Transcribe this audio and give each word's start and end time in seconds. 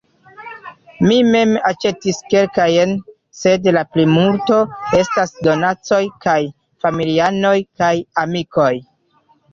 Mi 1.09 1.17
mem 1.33 1.51
aĉetis 1.71 2.21
kelkajn, 2.31 2.95
sed 3.41 3.69
la 3.77 3.83
plimulto 3.97 4.57
estas 5.01 5.35
donacoj 5.49 6.03
de 6.27 6.37
familianoj 6.87 7.57
kaj 7.83 7.95
amikoj. 8.25 8.71